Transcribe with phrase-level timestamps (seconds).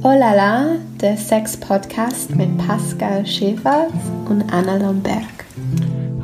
[0.00, 3.88] Oh la la, der Sex-Podcast mit Pascal Schäfer
[4.28, 5.44] und Anna Lomberg.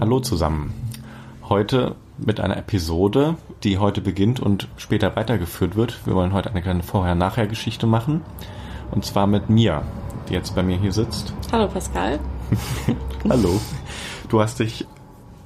[0.00, 0.72] Hallo zusammen.
[1.48, 6.06] Heute mit einer Episode, die heute beginnt und später weitergeführt wird.
[6.06, 8.22] Wir wollen heute eine kleine Vorher-Nachher-Geschichte machen.
[8.90, 9.82] Und zwar mit mir,
[10.28, 11.34] die jetzt bei mir hier sitzt.
[11.52, 12.20] Hallo Pascal.
[13.28, 13.60] Hallo.
[14.28, 14.86] Du hast dich,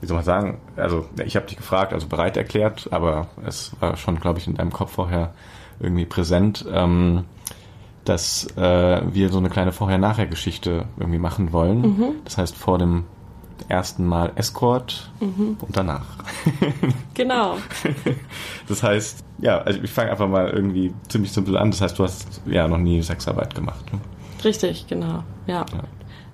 [0.01, 3.97] wie soll man sagen, also ich habe dich gefragt, also bereit erklärt, aber es war
[3.97, 5.35] schon, glaube ich, in deinem Kopf vorher
[5.81, 6.65] irgendwie präsent.
[6.71, 7.25] Ähm,
[8.09, 11.83] dass äh, wir so eine kleine Vorher-Nachher-Geschichte irgendwie machen wollen.
[11.83, 12.15] Mhm.
[12.25, 13.05] Das heißt, vor dem
[13.69, 15.57] ersten Mal Escort mhm.
[15.61, 16.07] und danach.
[17.15, 17.57] Genau.
[18.69, 21.73] Das heißt, ja, also ich fange einfach mal irgendwie ziemlich simpel an.
[21.73, 23.93] Das heißt, du hast ja noch nie Sexarbeit gemacht.
[23.93, 23.99] Ne?
[24.45, 25.25] Richtig, genau.
[25.49, 25.67] Ja.
[25.73, 25.83] ja.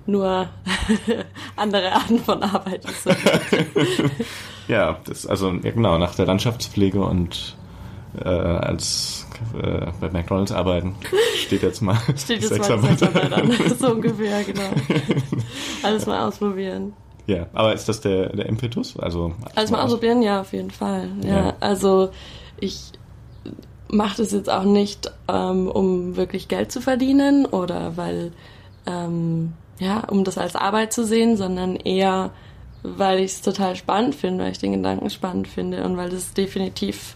[0.05, 0.47] Nur
[1.55, 2.85] andere Arten von Arbeit.
[4.67, 7.55] ja, das also ja, genau nach der Landschaftspflege und
[8.23, 9.27] äh, als
[9.61, 10.95] äh, bei McDonalds arbeiten.
[11.37, 13.51] Steht jetzt mal Steht jetzt mal Sexarbeit an.
[13.77, 14.69] so ungefähr, genau.
[15.83, 16.93] Alles mal ausprobieren.
[17.27, 18.97] Ja, aber ist das der, der Impetus?
[18.97, 21.09] Also, Alles mal ausprobieren, ja, auf jeden Fall.
[21.23, 21.53] Ja, ja.
[21.59, 22.09] also
[22.59, 22.91] ich
[23.87, 28.31] mache das jetzt auch nicht, ähm, um wirklich Geld zu verdienen oder weil,
[28.85, 32.31] ähm, ja, um das als Arbeit zu sehen, sondern eher,
[32.83, 36.33] weil ich es total spannend finde, weil ich den Gedanken spannend finde und weil das
[36.33, 37.15] definitiv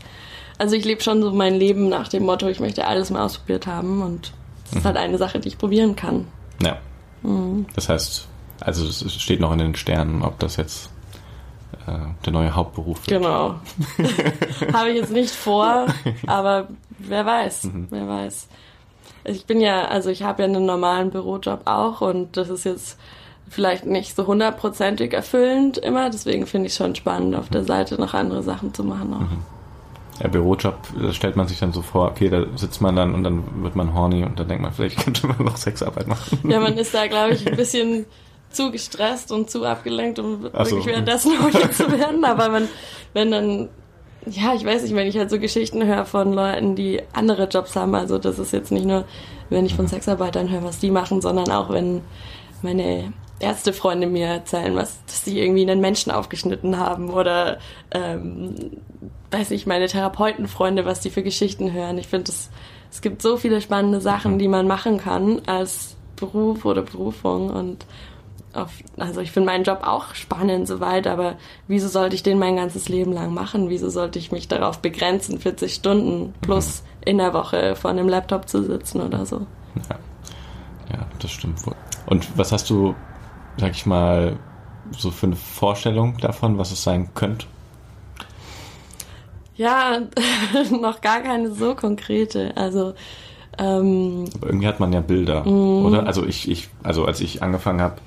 [0.59, 3.65] also ich lebe schon so mein Leben nach dem Motto, ich möchte alles mal ausprobiert
[3.65, 4.33] haben und
[4.65, 4.87] das ist mhm.
[4.87, 6.27] halt eine Sache, die ich probieren kann.
[6.61, 6.77] Ja.
[7.23, 7.65] Mhm.
[7.73, 8.27] Das heißt,
[8.59, 10.89] also es steht noch in den Sternen, ob das jetzt
[11.87, 11.93] äh,
[12.25, 13.21] der neue Hauptberuf wird.
[13.21, 13.55] Genau.
[14.73, 15.87] Habe ich jetzt nicht vor,
[16.27, 16.67] aber
[16.99, 17.87] wer weiß, mhm.
[17.89, 18.49] wer weiß.
[19.29, 22.97] Ich bin ja, also ich habe ja einen normalen Bürojob auch und das ist jetzt
[23.49, 27.99] vielleicht nicht so hundertprozentig erfüllend immer, deswegen finde ich es schon spannend, auf der Seite
[27.99, 29.21] noch andere Sachen zu machen auch.
[29.21, 29.59] Mhm
[30.21, 33.23] ja, Bürojob, da stellt man sich dann so vor, okay, da sitzt man dann und
[33.23, 36.39] dann wird man horny und dann denkt man, vielleicht könnte man noch Sexarbeit machen.
[36.49, 38.05] Ja, man ist da, glaube ich, ein bisschen
[38.51, 40.53] zu gestresst und zu abgelenkt, um so.
[40.53, 42.25] wirklich währenddessen horny zu werden.
[42.25, 42.67] Aber man,
[43.13, 43.69] wenn dann,
[44.29, 47.75] ja, ich weiß nicht, wenn ich halt so Geschichten höre von Leuten, die andere Jobs
[47.75, 49.05] haben, also das ist jetzt nicht nur,
[49.49, 49.89] wenn ich von mhm.
[49.89, 52.01] Sexarbeitern höre, was die machen, sondern auch wenn
[52.61, 57.59] meine Ärztefreunde mir erzählen, was, dass sie irgendwie einen Menschen aufgeschnitten haben oder
[57.91, 58.71] ähm,
[59.31, 61.97] weiß ich, meine Therapeutenfreunde, was die für Geschichten hören.
[61.97, 62.49] Ich finde, es,
[62.91, 67.85] es gibt so viele spannende Sachen, die man machen kann als Beruf oder Berufung und
[68.53, 71.35] auf, also ich finde meinen Job auch spannend soweit, aber
[71.67, 73.69] wieso sollte ich den mein ganzes Leben lang machen?
[73.69, 78.49] Wieso sollte ich mich darauf begrenzen, 40 Stunden plus in der Woche vor einem Laptop
[78.49, 79.45] zu sitzen oder so?
[79.89, 79.95] Ja,
[80.93, 81.75] ja das stimmt wohl.
[82.07, 82.95] Und was hast du,
[83.57, 84.37] sag ich mal,
[84.97, 87.45] so für eine Vorstellung davon, was es sein könnte?
[89.55, 89.99] Ja,
[90.81, 92.55] noch gar keine so konkrete.
[92.55, 92.93] Also
[93.59, 95.85] ähm, Aber irgendwie hat man ja Bilder, mm.
[95.85, 96.07] oder?
[96.07, 97.97] Also ich, ich, also als ich angefangen habe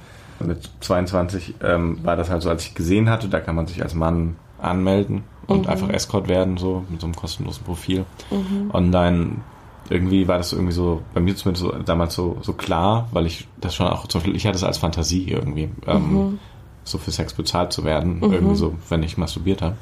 [0.47, 3.83] mit 22, ähm, war das halt so, als ich gesehen hatte, da kann man sich
[3.83, 5.69] als Mann anmelden und mhm.
[5.69, 8.05] einfach Escort werden, so mit so einem kostenlosen Profil.
[8.31, 8.71] Mhm.
[8.71, 9.43] Und dann
[9.91, 13.49] irgendwie war das irgendwie so, bei mir zumindest so, damals so, so klar, weil ich
[13.61, 16.39] das schon auch, zum Beispiel, ich hatte es als Fantasie irgendwie, ähm, mhm.
[16.85, 18.33] so für Sex bezahlt zu werden, mhm.
[18.33, 19.77] irgendwie so, wenn ich masturbiert habe.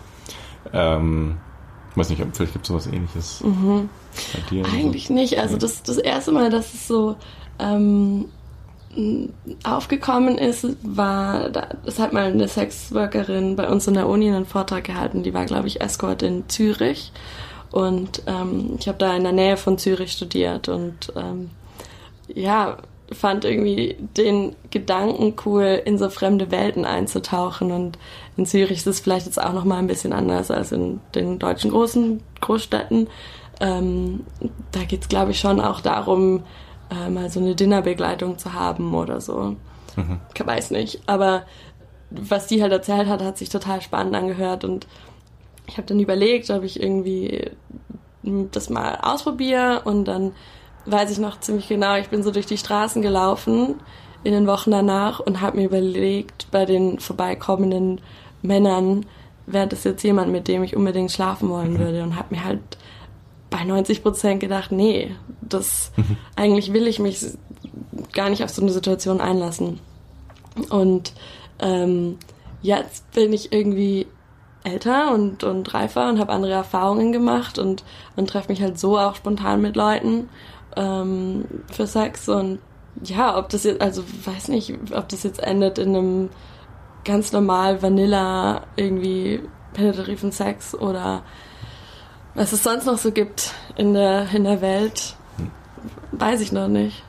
[0.72, 1.36] Ähm,
[1.90, 3.88] ich weiß nicht, vielleicht gibt es sowas ähnliches mhm.
[4.32, 4.64] bei dir.
[4.64, 5.14] Eigentlich so.
[5.14, 5.38] nicht.
[5.38, 7.16] Also das, das erste Mal, dass es so
[7.58, 8.26] ähm,
[9.62, 14.84] aufgekommen ist, war, das hat mal eine Sexworkerin bei uns in der Uni einen Vortrag
[14.84, 17.12] gehalten, die war, glaube ich, Escort in Zürich.
[17.70, 21.50] Und ähm, ich habe da in der Nähe von Zürich studiert und ähm,
[22.26, 22.78] ja,
[23.12, 27.70] fand irgendwie den Gedanken cool, in so fremde Welten einzutauchen.
[27.70, 27.98] Und
[28.36, 31.38] in Zürich ist es vielleicht jetzt auch noch mal ein bisschen anders als in den
[31.38, 33.08] deutschen großen Großstädten.
[33.60, 34.20] Ähm,
[34.72, 36.42] da geht es, glaube ich, schon auch darum,
[36.90, 39.56] äh, mal so eine Dinnerbegleitung zu haben oder so.
[39.96, 40.20] Mhm.
[40.34, 41.00] Ich weiß nicht.
[41.06, 41.44] Aber
[42.10, 44.86] was die halt erzählt hat, hat sich total spannend angehört und
[45.66, 47.50] ich habe dann überlegt, ob ich irgendwie
[48.22, 50.32] das mal ausprobiere und dann
[50.86, 53.76] weiß ich noch ziemlich genau, ich bin so durch die Straßen gelaufen
[54.24, 58.00] in den Wochen danach und habe mir überlegt, bei den vorbeikommenden
[58.42, 59.06] Männern,
[59.46, 62.60] wäre das jetzt jemand, mit dem ich unbedingt schlafen wollen würde und habe mir halt
[63.50, 66.16] bei 90 Prozent gedacht, nee, das mhm.
[66.36, 67.26] eigentlich will ich mich
[68.12, 69.80] gar nicht auf so eine Situation einlassen.
[70.70, 71.12] Und
[71.58, 72.18] ähm,
[72.62, 74.06] jetzt bin ich irgendwie
[74.64, 77.84] älter und, und reifer und habe andere Erfahrungen gemacht und,
[78.16, 80.28] und treffe mich halt so auch spontan mit Leuten
[80.76, 82.58] ähm, für Sex und
[83.02, 86.28] ja, ob das jetzt, also weiß nicht, ob das jetzt endet in einem
[87.04, 89.40] ganz normal Vanilla irgendwie
[89.72, 91.22] penetrativen Sex oder
[92.34, 95.16] Was es sonst noch so gibt in der, in der Welt,
[96.12, 97.02] weiß ich noch nicht.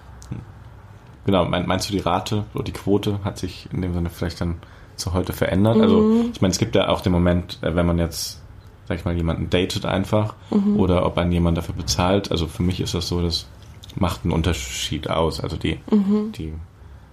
[1.25, 4.55] Genau, meinst du die Rate oder die Quote hat sich in dem Sinne vielleicht dann
[4.95, 5.77] zu heute verändert?
[5.79, 6.17] Also, mhm.
[6.17, 8.41] Also ich meine, es gibt ja auch den Moment, äh, wenn man jetzt,
[8.87, 10.79] sag ich mal, jemanden datet einfach mhm.
[10.79, 12.31] oder ob einen jemand dafür bezahlt.
[12.31, 13.47] Also für mich ist das so, das
[13.95, 15.39] macht einen Unterschied aus.
[15.39, 16.31] Also die, mhm.
[16.31, 16.53] die,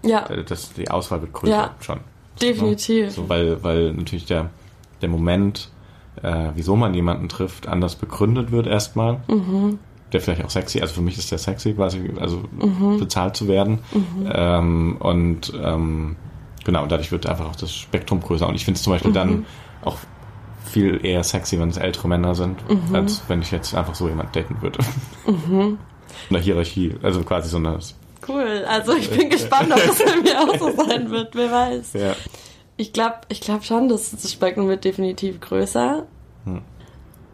[0.03, 0.23] ja.
[0.23, 1.75] das, die Auswahl wird größer ja.
[1.81, 2.01] schon.
[2.41, 3.11] Definitiv.
[3.11, 4.49] So, weil, weil natürlich der,
[5.03, 5.71] der Moment,
[6.23, 9.21] äh, wieso man jemanden trifft, anders begründet wird erstmal.
[9.29, 9.79] Mhm.
[10.13, 12.99] Der vielleicht auch sexy, also für mich ist der sexy, quasi, also mhm.
[12.99, 13.81] bezahlt zu werden.
[13.93, 14.31] Mhm.
[14.33, 16.17] Ähm, und ähm,
[16.65, 18.49] genau, dadurch wird einfach auch das Spektrum größer.
[18.49, 19.47] Und ich finde es zum Beispiel dann mhm.
[19.85, 19.99] auch
[20.65, 22.95] viel eher sexy, wenn es ältere Männer sind, mhm.
[22.95, 24.79] als wenn ich jetzt einfach so jemand daten würde.
[25.27, 25.79] Mhm.
[26.31, 27.79] Eine Hierarchie, also quasi so eine.
[28.27, 31.93] Cool, also ich bin gespannt, ob das bei mir auch so sein wird, wer weiß.
[31.95, 32.15] Ja.
[32.79, 36.07] Ich glaube ich glaub schon, dass das Spektrum wird definitiv größer.
[36.45, 36.63] Hm.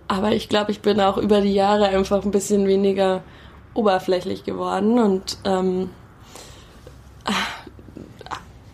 [0.09, 3.23] Aber ich glaube, ich bin auch über die Jahre einfach ein bisschen weniger
[3.75, 5.91] oberflächlich geworden und ähm,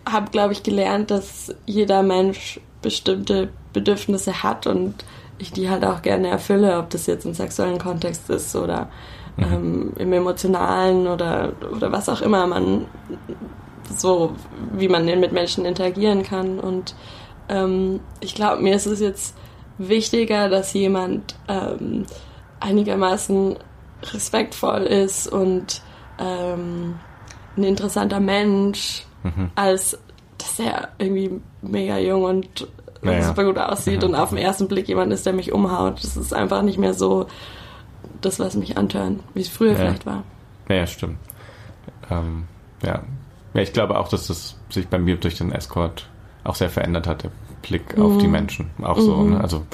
[0.09, 4.95] habe, glaube ich, gelernt, dass jeder Mensch bestimmte Bedürfnisse hat und
[5.39, 8.89] ich die halt auch gerne erfülle, ob das jetzt im sexuellen Kontext ist oder
[9.37, 9.45] mhm.
[9.45, 12.87] ähm, im emotionalen oder, oder was auch immer man
[13.97, 14.35] so,
[14.73, 16.59] wie man mit Menschen interagieren kann.
[16.61, 16.95] Und
[17.49, 19.37] ähm, ich glaube, mir ist es jetzt
[19.79, 22.07] wichtiger, dass jemand ähm,
[22.61, 23.57] einigermaßen
[24.13, 25.83] respektvoll ist und
[26.19, 26.99] ähm,
[27.57, 29.51] ein interessanter Mensch, mhm.
[29.55, 29.99] als
[30.39, 32.69] dass er irgendwie mega jung und
[33.03, 33.23] naja.
[33.23, 34.11] super gut aussieht mhm.
[34.11, 36.03] und auf den ersten Blick jemand ist, der mich umhaut.
[36.03, 37.27] Das ist einfach nicht mehr so
[38.21, 39.77] das, was mich antören, wie es früher ja.
[39.77, 40.25] vielleicht war.
[40.69, 41.19] Ja, stimmt.
[42.11, 42.45] Ähm,
[42.83, 43.03] ja.
[43.55, 46.09] Ja, ich glaube auch, dass das sich bei mir durch den Escort
[46.45, 47.31] auch sehr verändert hat, der
[47.63, 48.03] Blick mhm.
[48.03, 48.33] auf die mhm.
[48.33, 48.71] Menschen.
[48.83, 49.17] Auch so.
[49.17, 49.35] Mhm.
[49.35, 49.41] Ne?
[49.41, 49.67] Also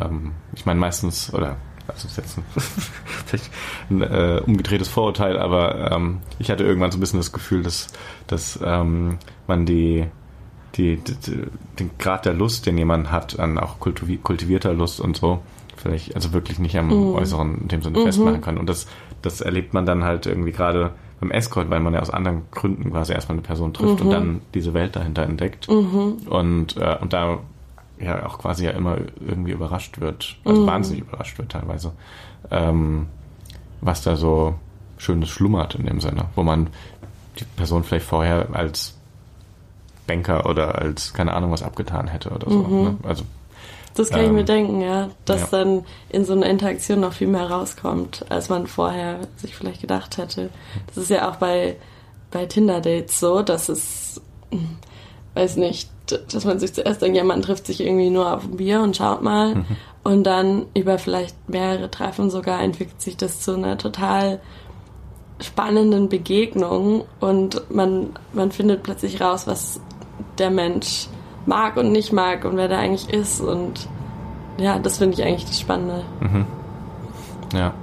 [0.00, 1.56] ähm, ich meine meistens, oder
[1.88, 2.44] also ist jetzt ein,
[3.26, 3.50] vielleicht
[3.90, 7.88] ein äh, umgedrehtes Vorurteil, aber ähm, ich hatte irgendwann so ein bisschen das Gefühl, dass,
[8.26, 10.06] dass ähm, man die,
[10.74, 11.42] die, die,
[11.78, 15.42] den Grad der Lust, den jemand hat, an auch kultivierter Lust und so,
[15.76, 17.14] vielleicht also wirklich nicht am mhm.
[17.14, 18.04] Äußeren in dem Sinne mhm.
[18.04, 18.58] festmachen kann.
[18.58, 18.86] Und das,
[19.20, 20.92] das erlebt man dann halt irgendwie gerade
[21.22, 24.06] beim Escort, weil man ja aus anderen Gründen quasi erstmal eine Person trifft mhm.
[24.06, 25.68] und dann diese Welt dahinter entdeckt.
[25.68, 26.16] Mhm.
[26.28, 27.38] Und, äh, und da
[28.00, 30.66] ja auch quasi ja immer irgendwie überrascht wird, also mhm.
[30.66, 31.92] wahnsinnig überrascht wird teilweise,
[32.50, 33.06] ähm,
[33.80, 34.54] was da so
[34.98, 36.70] schönes schlummert in dem Sinne, wo man
[37.38, 38.98] die Person vielleicht vorher als
[40.08, 42.64] Banker oder als keine Ahnung was abgetan hätte oder so.
[42.64, 42.82] Mhm.
[42.82, 42.96] Ne?
[43.04, 43.22] Also
[43.94, 45.58] das kann ähm, ich mir ähm, denken, ja, dass ja.
[45.58, 50.18] dann in so einer Interaktion noch viel mehr rauskommt, als man vorher sich vielleicht gedacht
[50.18, 50.50] hätte.
[50.86, 51.76] Das ist ja auch bei
[52.30, 54.76] bei Tinder Dates so, dass es hm,
[55.34, 55.90] weiß nicht,
[56.32, 58.96] dass man sich zuerst denkt, ja, man trifft sich irgendwie nur auf ein Bier und
[58.96, 59.56] schaut mal.
[59.56, 59.64] Mhm.
[60.04, 64.40] Und dann über vielleicht mehrere Treffen sogar entwickelt sich das zu einer total
[65.40, 69.80] spannenden Begegnung und man, man findet plötzlich raus, was
[70.38, 71.08] der Mensch
[71.46, 73.40] mag und nicht mag und wer der eigentlich ist.
[73.40, 73.88] Und
[74.58, 76.04] ja, das finde ich eigentlich das Spannende.
[76.20, 76.46] Mhm.
[77.54, 77.74] Ja.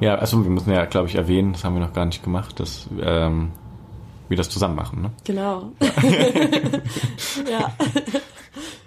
[0.00, 2.58] Ja, also wir müssen ja, glaube ich, erwähnen, das haben wir noch gar nicht gemacht,
[2.60, 3.52] dass ähm,
[4.28, 5.02] wir das zusammen machen.
[5.02, 5.10] Ne?
[5.24, 5.72] Genau.
[7.50, 7.72] ja.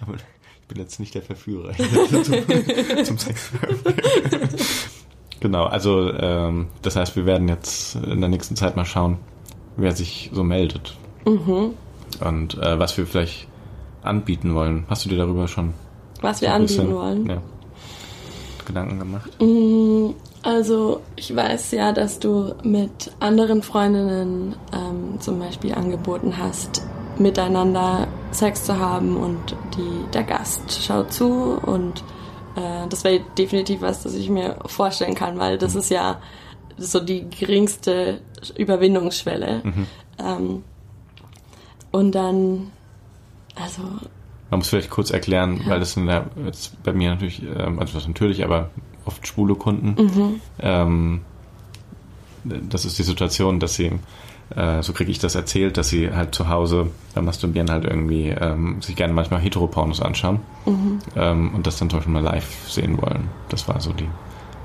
[0.00, 1.72] Aber ich bin jetzt nicht der Verführer
[2.22, 3.52] zum, zum Sex.
[5.40, 9.18] genau, also ähm, das heißt, wir werden jetzt in der nächsten Zeit mal schauen,
[9.76, 10.96] wer sich so meldet.
[11.24, 11.74] Mhm.
[12.20, 13.47] Und äh, was wir vielleicht
[14.02, 14.84] anbieten wollen.
[14.88, 15.74] Hast du dir darüber schon
[16.20, 17.26] was wir anbieten bisschen, wollen?
[17.26, 17.42] Ja,
[18.66, 19.30] Gedanken gemacht?
[19.40, 20.10] Mm,
[20.42, 26.82] also ich weiß ja, dass du mit anderen Freundinnen ähm, zum Beispiel angeboten hast,
[27.18, 32.04] miteinander Sex zu haben und die, der Gast schaut zu und
[32.56, 35.80] äh, das wäre definitiv was, das ich mir vorstellen kann, weil das mhm.
[35.80, 36.20] ist ja
[36.76, 38.20] so die geringste
[38.56, 39.62] Überwindungsschwelle.
[39.64, 39.86] Mhm.
[40.18, 40.64] Ähm,
[41.90, 42.70] und dann,
[43.62, 43.82] also
[44.50, 45.70] man muss vielleicht kurz erklären, ja.
[45.70, 48.70] weil das sind ja jetzt bei mir natürlich, ähm, also was natürlich, aber
[49.04, 50.02] oft schwule Kunden.
[50.02, 50.40] Mhm.
[50.60, 51.20] Ähm,
[52.44, 53.92] das ist die Situation, dass sie,
[54.56, 58.28] äh, so kriege ich das erzählt, dass sie halt zu Hause beim Masturbieren halt irgendwie
[58.28, 60.98] ähm, sich gerne manchmal Heteropornos anschauen mhm.
[61.16, 63.28] ähm, und das dann zum Beispiel mal live sehen wollen.
[63.50, 64.08] Das war so die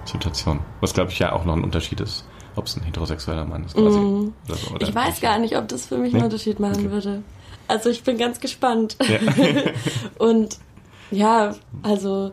[0.05, 0.59] Situation.
[0.79, 3.75] Was glaube ich ja auch noch ein Unterschied ist, ob es ein heterosexueller Mann ist
[3.75, 3.99] quasi.
[3.99, 4.33] Mhm.
[4.47, 6.19] Oder so, oder ich weiß gar nicht, ob das für mich nee?
[6.19, 6.91] einen Unterschied machen okay.
[6.91, 7.23] würde.
[7.67, 8.97] Also ich bin ganz gespannt.
[9.07, 9.19] Ja.
[10.19, 10.57] und
[11.11, 12.31] ja, also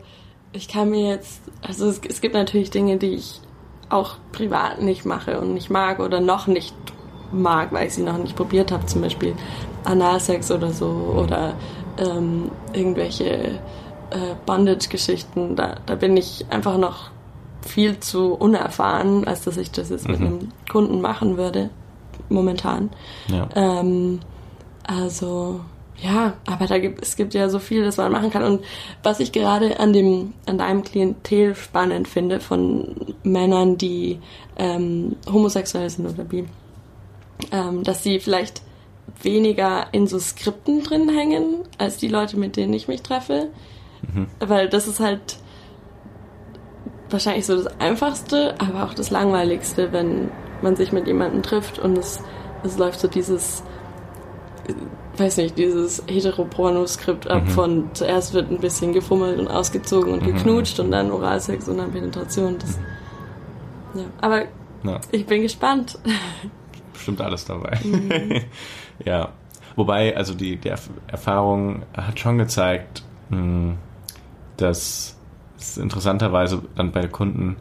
[0.53, 3.41] ich kann mir jetzt, also es, es, gibt natürlich Dinge, die ich
[3.89, 6.75] auch privat nicht mache und nicht mag oder noch nicht
[7.31, 9.35] mag, weil ich sie noch nicht probiert habe, zum Beispiel
[9.83, 11.53] Analsex oder so oder
[11.97, 13.59] ähm, irgendwelche
[14.11, 17.11] äh, Bondage-Geschichten, da, da bin ich einfach noch
[17.61, 20.11] viel zu unerfahren, als dass ich das jetzt mhm.
[20.11, 21.69] mit einem Kunden machen würde,
[22.29, 22.89] momentan.
[23.27, 23.47] Ja.
[23.55, 24.19] Ähm,
[24.87, 25.61] also
[26.01, 28.43] ja, aber da gibt, es gibt ja so viel, das man machen kann.
[28.43, 28.63] Und
[29.03, 34.19] was ich gerade an dem, an deinem Klientel spannend finde von Männern, die
[34.57, 36.45] ähm, homosexuell sind oder bi,
[37.51, 38.63] ähm, dass sie vielleicht
[39.21, 43.49] weniger in so Skripten drin hängen, als die Leute, mit denen ich mich treffe.
[44.01, 44.27] Mhm.
[44.39, 45.37] Weil das ist halt
[47.11, 50.31] wahrscheinlich so das Einfachste, aber auch das Langweiligste, wenn
[50.63, 52.21] man sich mit jemandem trifft und es,
[52.63, 53.63] es läuft so dieses,
[55.17, 57.49] weiß nicht, dieses Heteroporno-Skript ab mhm.
[57.49, 60.33] von zuerst wird ein bisschen gefummelt und ausgezogen und mhm.
[60.33, 62.57] geknutscht und dann Oralsex und dann Penetration.
[62.59, 63.99] Das, mhm.
[63.99, 64.05] ja.
[64.21, 64.43] Aber
[64.83, 65.01] ja.
[65.11, 65.97] ich bin gespannt.
[66.93, 67.79] Bestimmt alles dabei.
[67.83, 68.41] Mhm.
[69.05, 69.29] ja.
[69.75, 70.69] Wobei, also die, die
[71.07, 73.77] Erfahrung hat schon gezeigt, hm,
[74.57, 75.17] dass
[75.57, 77.55] es interessanterweise dann bei Kunden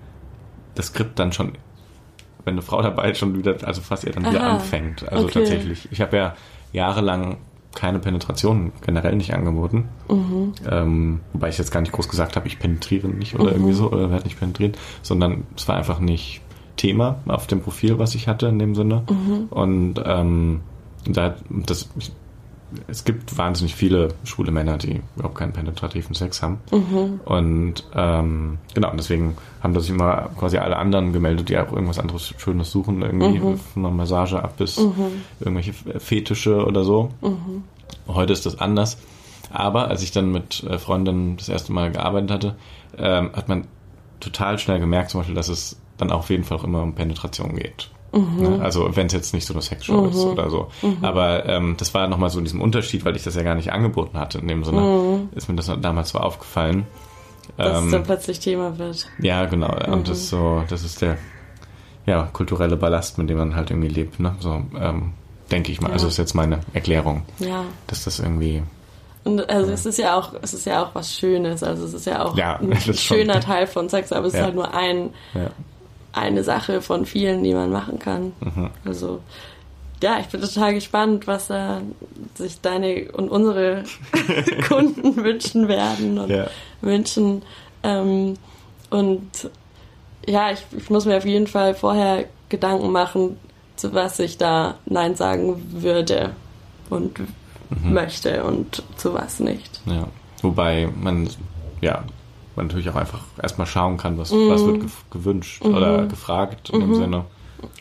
[0.75, 1.53] das Skript dann schon,
[2.45, 4.33] wenn eine Frau dabei ist, schon wieder, also fast eher dann Aha.
[4.33, 5.09] wieder anfängt.
[5.09, 5.41] Also okay.
[5.41, 5.89] tatsächlich.
[5.93, 6.35] Ich habe ja
[6.73, 7.37] jahrelang
[7.75, 9.89] keine Penetration generell nicht angeboten.
[10.09, 10.53] Mhm.
[10.69, 13.51] Ähm, wobei ich jetzt gar nicht groß gesagt habe, ich penetriere nicht oder mhm.
[13.51, 16.41] irgendwie so oder werde nicht penetriert, sondern es war einfach nicht
[16.77, 19.05] Thema auf dem Profil, was ich hatte in dem Sinne.
[19.09, 19.47] Mhm.
[19.51, 20.61] Und ähm,
[21.05, 21.91] da, das,
[22.87, 26.59] es gibt wahnsinnig viele schwule Männer, die überhaupt keinen penetrativen Sex haben.
[26.71, 27.21] Mhm.
[27.25, 32.35] Und ähm, genau, deswegen haben das immer quasi alle anderen gemeldet, die auch irgendwas anderes
[32.39, 33.59] Schönes suchen, irgendwie mhm.
[33.59, 35.23] von einer Massage ab bis mhm.
[35.41, 37.11] irgendwelche Fetische oder so.
[37.21, 37.65] Mhm.
[38.09, 38.99] Heute ist das anders.
[39.53, 42.57] Aber als ich dann mit äh, Freundinnen das erste Mal gearbeitet hatte,
[42.97, 43.67] ähm, hat man
[44.21, 47.57] total schnell gemerkt, zum Beispiel, dass es dann auf jeden Fall auch immer um Penetration
[47.57, 47.91] geht.
[48.13, 48.43] Mhm.
[48.43, 48.63] Ne?
[48.63, 50.09] Also wenn es jetzt nicht so eine Sexshow mhm.
[50.11, 50.69] ist oder so.
[50.83, 50.99] Mhm.
[51.03, 53.73] Aber ähm, das war nochmal so in diesem Unterschied, weil ich das ja gar nicht
[53.73, 54.39] angeboten hatte.
[54.39, 55.29] In dem Sinne mhm.
[55.35, 56.87] ist mir das damals so aufgefallen.
[57.57, 59.09] Dass ähm, es dann plötzlich Thema wird.
[59.21, 59.75] Ja, genau.
[59.93, 61.19] Und das ist so, das ist der
[62.07, 64.19] ja, kulturelle Ballast, mit dem man halt irgendwie lebt.
[64.21, 64.35] Ne?
[64.41, 65.13] So, ähm,
[65.51, 65.89] denke ich mal.
[65.89, 65.95] Ja.
[65.95, 67.23] Also ist jetzt meine Erklärung.
[67.39, 67.65] Ja.
[67.87, 68.63] Dass das irgendwie
[69.23, 69.75] und also ja.
[69.75, 71.63] es ist ja auch, es ist ja auch was Schönes.
[71.63, 73.43] Also es ist ja auch ja, ein schöner schon.
[73.43, 74.41] Teil von Sex, aber es ja.
[74.41, 75.11] ist halt nur ein,
[76.13, 78.33] eine Sache von vielen, die man machen kann.
[78.41, 78.71] Mhm.
[78.85, 79.21] Also
[80.03, 81.83] ja, ich bin total gespannt, was da
[82.35, 83.85] sich deine und unsere
[84.69, 86.47] Kunden wünschen werden und ja.
[86.81, 87.43] wünschen.
[87.83, 88.35] Ähm,
[88.89, 89.51] und
[90.27, 93.39] ja, ich, ich, muss mir auf jeden Fall vorher Gedanken machen,
[93.77, 96.31] zu was ich da Nein sagen würde
[96.89, 97.93] und mhm.
[97.93, 99.81] möchte und zu was nicht.
[99.87, 100.09] Ja,
[100.43, 101.29] wobei man
[101.81, 102.05] ja
[102.61, 104.51] man natürlich auch einfach erstmal schauen kann, was, mhm.
[104.51, 105.75] was wird gewünscht mhm.
[105.75, 106.95] oder gefragt in dem mhm.
[106.95, 107.25] Sinne.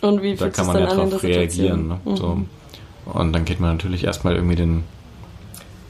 [0.01, 1.87] Und wie da kann man ja darauf reagieren.
[1.87, 1.99] Ne?
[2.05, 2.17] Mhm.
[2.17, 2.41] So.
[3.05, 4.83] Und dann geht man natürlich erstmal irgendwie den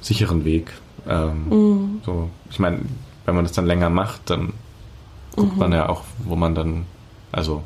[0.01, 0.71] sicheren Weg.
[1.07, 2.01] Ähm, mhm.
[2.05, 2.79] so, ich meine,
[3.25, 4.53] wenn man das dann länger macht, dann
[5.35, 6.85] guckt man ja auch, wo man dann,
[7.31, 7.63] also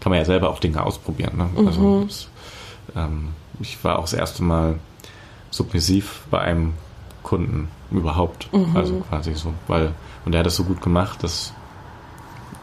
[0.00, 1.36] kann man ja selber auch Dinge ausprobieren.
[1.36, 1.48] Ne?
[1.66, 2.28] Also das,
[2.94, 3.28] ähm,
[3.60, 4.78] ich war auch das erste Mal
[5.50, 6.74] submissiv bei einem
[7.22, 8.52] Kunden überhaupt.
[8.52, 8.76] Mhm.
[8.76, 9.92] Also quasi so, weil,
[10.24, 11.52] und er hat das so gut gemacht, dass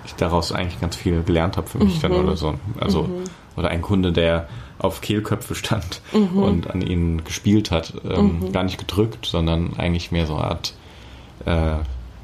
[0.05, 2.01] ich daraus eigentlich ganz viel gelernt habe für mich mhm.
[2.01, 2.55] dann oder so.
[2.79, 3.23] Also, mhm.
[3.55, 4.47] oder ein Kunde, der
[4.79, 6.43] auf Kehlköpfe stand mhm.
[6.43, 8.51] und an ihnen gespielt hat, ähm, mhm.
[8.51, 10.73] gar nicht gedrückt, sondern eigentlich mehr so eine Art
[11.45, 11.75] äh,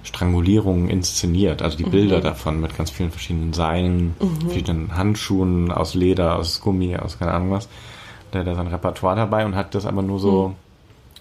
[0.04, 1.62] Strangulierung inszeniert.
[1.62, 1.92] Also die mhm.
[1.92, 7.32] Bilder davon mit ganz vielen verschiedenen Seilen, verschiedenen Handschuhen aus Leder, aus Gummi, aus keine
[7.32, 7.70] Ahnung was.
[8.34, 10.56] Der hat da sein Repertoire dabei und hat das aber nur so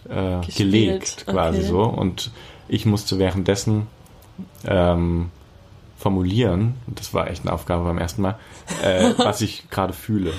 [0.09, 1.69] äh, gelegt, quasi okay.
[1.69, 1.83] so.
[1.83, 2.31] Und
[2.69, 3.87] ich musste währenddessen
[4.67, 5.31] ähm,
[5.97, 8.39] formulieren, das war echt eine Aufgabe beim ersten Mal,
[8.83, 10.33] äh, was ich gerade fühle.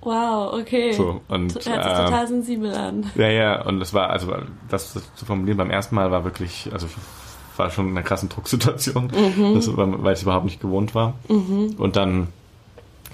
[0.00, 0.92] Wow, okay.
[0.92, 3.10] So, und, Hört sich äh, total sensibel an.
[3.14, 4.34] Ja, ja, und das war, also
[4.68, 6.88] das, zu formulieren beim ersten Mal war wirklich, also
[7.56, 9.54] war schon in einer krassen Drucksituation, mhm.
[9.54, 11.14] das, weil ich es überhaupt nicht gewohnt war.
[11.28, 11.76] Mhm.
[11.78, 12.28] Und dann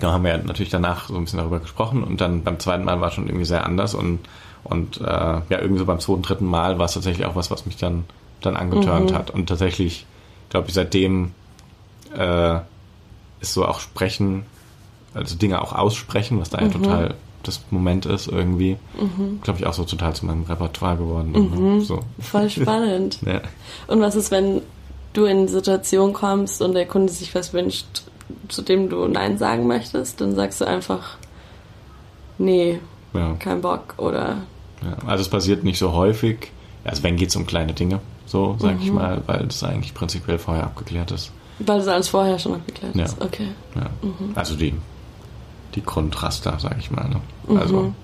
[0.01, 3.01] da haben wir natürlich danach so ein bisschen darüber gesprochen und dann beim zweiten Mal
[3.01, 4.21] war es schon irgendwie sehr anders und
[4.69, 7.67] und äh, ja, irgendwie so beim zweiten, dritten Mal war es tatsächlich auch was, was
[7.67, 8.05] mich dann,
[8.41, 9.15] dann angetörnt mhm.
[9.15, 9.31] hat.
[9.31, 10.07] Und tatsächlich,
[10.51, 11.33] glaube ich, seitdem
[12.17, 12.57] äh,
[13.41, 14.45] ist so auch sprechen,
[15.15, 16.67] also Dinge auch aussprechen, was da mhm.
[16.67, 19.41] ja total das Moment ist, irgendwie, mhm.
[19.43, 21.33] glaube ich, auch so total zu meinem Repertoire geworden.
[21.33, 21.81] Mhm.
[21.81, 22.01] So.
[22.21, 23.21] Voll spannend.
[23.25, 23.41] ja.
[23.87, 24.63] Und was ist, wenn
[25.13, 27.87] du in eine Situation kommst und der Kunde sich was wünscht,
[28.49, 31.17] zu dem du Nein sagen möchtest, dann sagst du einfach,
[32.39, 32.81] nee,
[33.15, 33.35] ja.
[33.39, 34.39] kein Bock oder.
[34.83, 36.53] Ja, also es passiert nicht so häufig.
[36.85, 38.83] Also wenn geht es um kleine Dinge, so sage mhm.
[38.83, 41.33] ich mal, weil das eigentlich prinzipiell vorher abgeklärt ist.
[41.59, 43.05] Weil das alles vorher schon abgeklärt ja.
[43.05, 43.49] ist, okay.
[43.75, 43.91] Ja.
[44.03, 44.33] Mhm.
[44.35, 44.75] Also die,
[45.75, 47.09] die Grundraster, sage ich mal.
[47.09, 47.21] Ne?
[47.49, 47.57] Mhm.
[47.57, 47.95] Also.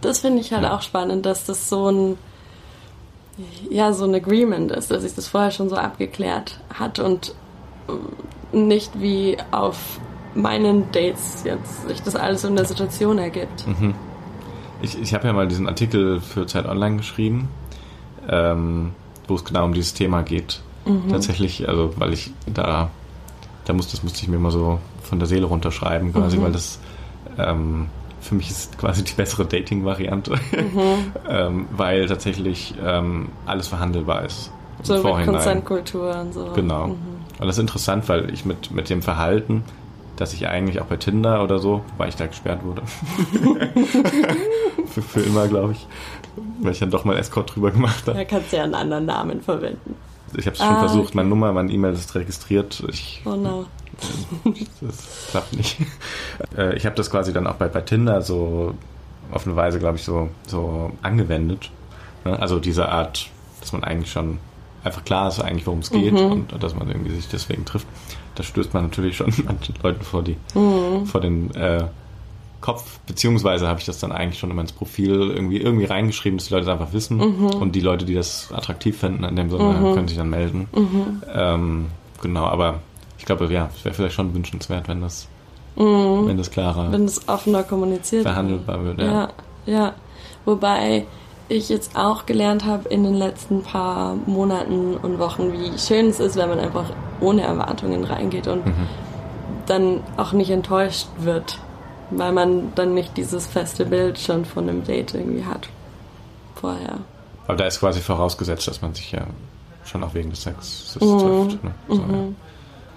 [0.00, 2.18] Das finde ich halt auch spannend, dass das so ein
[3.70, 7.34] ja so ein Agreement ist, dass sich das vorher schon so abgeklärt hat und
[8.52, 10.00] nicht wie auf
[10.34, 13.66] meinen Dates jetzt sich das alles in der Situation ergibt.
[13.66, 13.94] Mhm.
[14.82, 17.48] Ich, ich habe ja mal diesen Artikel für Zeit Online geschrieben,
[18.28, 18.92] ähm,
[19.26, 20.60] wo es genau um dieses Thema geht.
[20.84, 21.08] Mhm.
[21.10, 22.90] Tatsächlich, also weil ich da,
[23.64, 26.42] da muss, das musste ich mir mal so von der Seele runterschreiben, quasi, mhm.
[26.42, 26.78] weil das
[27.38, 27.88] ähm,
[28.20, 31.12] für mich ist quasi die bessere Dating-Variante, mhm.
[31.28, 34.50] ähm, weil tatsächlich ähm, alles verhandelbar ist.
[34.82, 36.52] So mit Konsentkultur und so.
[36.54, 36.88] Genau.
[36.88, 36.96] Mhm.
[37.38, 39.64] Und das ist interessant, weil ich mit, mit dem Verhalten,
[40.16, 42.82] dass ich eigentlich auch bei Tinder oder so, weil ich da gesperrt wurde.
[44.86, 45.86] für, für immer, glaube ich.
[46.60, 48.18] Weil ich dann doch mal Escort drüber gemacht habe.
[48.18, 49.96] Da kannst du ja einen anderen Namen verwenden.
[50.34, 51.16] Ich habe es ah, schon versucht, okay.
[51.16, 52.82] meine Nummer, meine E-Mail ist registriert.
[52.88, 53.66] Ich, oh no.
[54.80, 55.78] das klappt nicht.
[56.56, 58.74] Äh, ich habe das quasi dann auch bei, bei Tinder so
[59.30, 61.70] auf eine Weise, glaube ich, so, so angewendet.
[62.24, 62.38] Ne?
[62.38, 63.28] Also diese Art,
[63.60, 64.38] dass man eigentlich schon
[64.84, 66.32] einfach klar ist eigentlich, worum es geht mhm.
[66.32, 67.86] und dass man irgendwie sich deswegen trifft.
[68.36, 71.06] Da stößt man natürlich schon manchen Leuten vor die mhm.
[71.06, 71.86] vor den äh,
[72.60, 76.48] Kopf, beziehungsweise habe ich das dann eigentlich schon in mein Profil irgendwie, irgendwie reingeschrieben, dass
[76.48, 77.18] die Leute das einfach wissen.
[77.18, 77.46] Mhm.
[77.60, 79.94] Und die Leute, die das attraktiv finden, in dem Sinne, mhm.
[79.94, 80.66] können sich dann melden.
[80.74, 81.22] Mhm.
[81.32, 81.86] Ähm,
[82.22, 82.80] genau, aber
[83.18, 85.28] ich glaube, ja, es wäre vielleicht schon wünschenswert, wenn das,
[85.76, 86.26] mhm.
[86.26, 89.00] wenn das klarer, wenn das offener kommuniziert verhandelbar wird.
[89.00, 89.06] Ja.
[89.06, 89.30] ja,
[89.66, 89.94] ja.
[90.44, 91.06] Wobei
[91.48, 96.20] ich jetzt auch gelernt habe in den letzten paar Monaten und Wochen, wie schön es
[96.20, 96.86] ist, wenn man einfach
[97.20, 98.86] ohne Erwartungen reingeht und mhm.
[99.66, 101.58] dann auch nicht enttäuscht wird,
[102.10, 105.68] weil man dann nicht dieses feste Bild schon von einem Date irgendwie hat
[106.54, 106.98] vorher.
[107.46, 109.26] Aber da ist quasi vorausgesetzt, dass man sich ja
[109.84, 111.18] schon auch wegen des Sexes mhm.
[111.18, 111.64] trifft.
[111.64, 111.74] Ne?
[111.88, 112.12] So, mhm.
[112.12, 112.45] ja.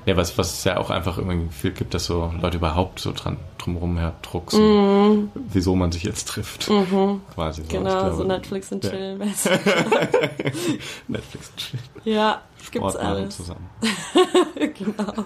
[0.06, 3.12] Ja, was, was es ja auch einfach irgendwie viel gibt, dass so Leute überhaupt so
[3.12, 5.32] dran drumherum herdrucksen, mm.
[5.36, 6.70] wieso man sich jetzt trifft.
[6.70, 7.22] Mhm.
[7.34, 7.68] Quasi so.
[7.68, 9.20] Genau, glaube, so Netflix und Chill.
[9.20, 9.26] Ja.
[11.08, 11.80] Netflix und Chill.
[12.06, 12.42] Ja,
[12.72, 13.36] gibt's alles.
[13.36, 13.70] zusammen.
[14.56, 15.26] genau.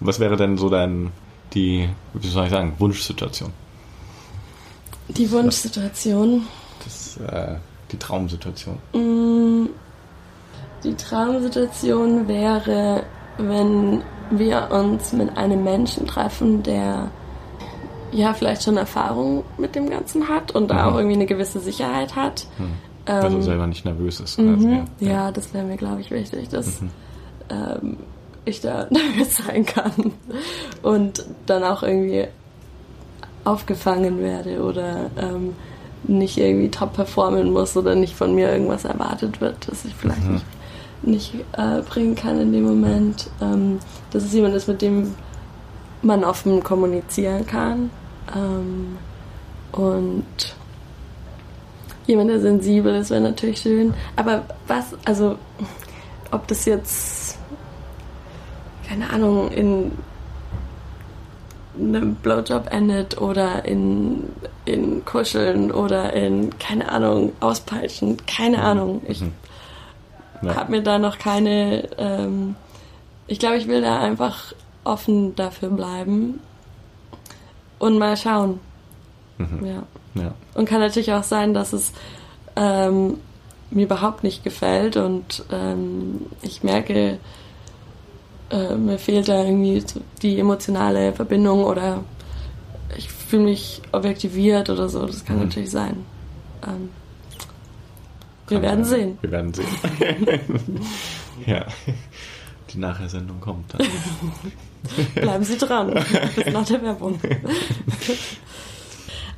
[0.00, 1.12] Was wäre denn so dein,
[1.52, 3.52] die, wie soll ich sagen, Wunschsituation?
[5.08, 6.46] Die Wunschsituation?
[6.82, 7.56] Das, äh,
[7.92, 8.78] die Traumsituation.
[8.94, 9.68] Mm
[10.84, 13.04] die Traumsituation wäre,
[13.38, 17.10] wenn wir uns mit einem Menschen treffen, der
[18.12, 20.80] ja vielleicht schon Erfahrung mit dem Ganzen hat und da mhm.
[20.80, 22.46] auch irgendwie eine gewisse Sicherheit hat.
[22.58, 22.72] Mhm.
[23.04, 24.38] Also ähm, selber nicht nervös ist.
[24.38, 25.08] Mhm, ja.
[25.08, 25.32] ja.
[25.32, 26.90] das wäre mir, glaube ich, wichtig, dass mhm.
[27.50, 27.96] ähm,
[28.44, 30.12] ich da nervös sein kann
[30.82, 32.26] und dann auch irgendwie
[33.44, 35.54] aufgefangen werde oder ähm,
[36.04, 40.24] nicht irgendwie top performen muss oder nicht von mir irgendwas erwartet wird, dass ich vielleicht
[40.24, 40.34] mhm.
[40.34, 40.44] nicht
[41.02, 43.28] nicht äh, bringen kann in dem Moment.
[43.40, 43.78] Ähm,
[44.10, 45.14] dass es jemand ist, mit dem
[46.02, 47.90] man offen kommunizieren kann.
[48.34, 48.98] Ähm,
[49.72, 50.24] und
[52.06, 53.94] jemand, der sensibel ist, wäre natürlich schön.
[54.16, 55.36] Aber was, also,
[56.30, 57.38] ob das jetzt,
[58.88, 59.92] keine Ahnung, in
[61.78, 64.24] einem Blowjob endet oder in,
[64.64, 68.62] in Kuscheln oder in, keine Ahnung, Auspeitschen, keine mhm.
[68.62, 69.02] Ahnung.
[69.06, 69.32] Ich mhm
[70.42, 70.56] ja.
[70.56, 71.88] habe mir da noch keine.
[71.98, 72.56] Ähm,
[73.26, 74.52] ich glaube, ich will da einfach
[74.84, 76.40] offen dafür bleiben
[77.78, 78.60] und mal schauen.
[79.38, 79.64] Mhm.
[79.64, 80.22] Ja.
[80.22, 80.34] ja.
[80.54, 81.92] Und kann natürlich auch sein, dass es
[82.56, 83.18] ähm,
[83.70, 87.18] mir überhaupt nicht gefällt und ähm, ich merke,
[88.52, 89.82] äh, mir fehlt da irgendwie
[90.20, 92.04] die emotionale Verbindung oder
[92.96, 95.06] ich fühle mich objektiviert oder so.
[95.06, 95.44] Das kann mhm.
[95.44, 96.04] natürlich sein.
[96.66, 96.90] Ähm,
[98.48, 99.18] wir werden sehen.
[99.22, 99.66] Wir werden sehen.
[101.46, 101.64] ja.
[102.72, 103.86] Die Nachhersendung kommt dann.
[105.14, 105.94] Bleiben Sie dran.
[106.36, 107.20] Bis nach der Werbung.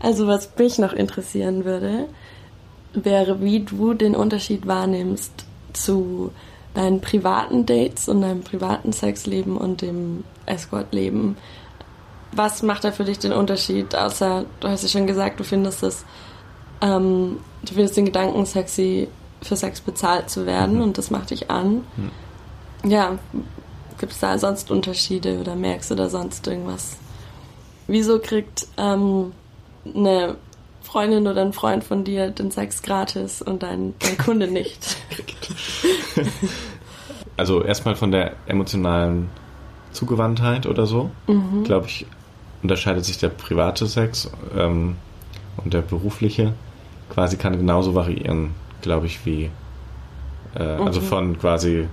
[0.00, 2.08] Also, was mich noch interessieren würde,
[2.92, 5.32] wäre, wie du den Unterschied wahrnimmst
[5.72, 6.32] zu
[6.74, 11.36] deinen privaten Dates und deinem privaten Sexleben und dem Escortleben.
[12.32, 13.94] Was macht da für dich den Unterschied?
[13.94, 16.04] Außer, du hast ja schon gesagt, du findest es
[16.80, 19.08] ähm, du findest den Gedanken sexy,
[19.42, 20.82] für Sex bezahlt zu werden mhm.
[20.82, 21.84] und das macht dich an.
[21.96, 22.90] Mhm.
[22.90, 23.18] Ja,
[23.98, 26.96] gibt es da sonst Unterschiede oder merkst du da sonst irgendwas?
[27.86, 29.32] Wieso kriegt ähm,
[29.94, 30.36] eine
[30.94, 34.96] Freundin oder ein Freund von dir den Sex gratis und dein, dein Kunde nicht?
[37.36, 39.28] also erstmal von der emotionalen
[39.90, 41.64] Zugewandtheit oder so, mhm.
[41.64, 42.06] glaube ich,
[42.62, 44.94] unterscheidet sich der private Sex ähm,
[45.56, 46.52] und der berufliche
[47.10, 49.50] quasi kann genauso variieren, glaube ich, wie
[50.54, 50.86] äh, also mhm.
[50.86, 51.88] also von quasi